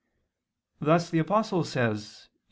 [0.79, 2.39] Thus the Apostle says (Heb.